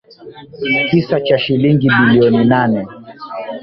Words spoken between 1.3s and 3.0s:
shilingi bilioni nane